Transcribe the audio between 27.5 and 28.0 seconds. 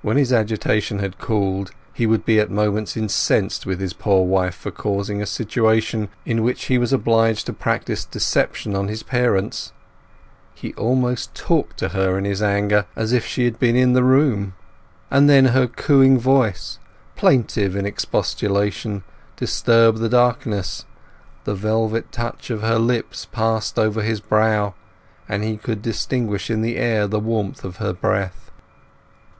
of her